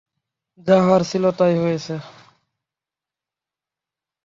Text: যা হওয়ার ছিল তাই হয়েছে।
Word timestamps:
যা 0.67 0.77
হওয়ার 0.83 1.03
ছিল 1.11 1.23
তাই 1.31 1.53
হয়েছে। 1.57 1.95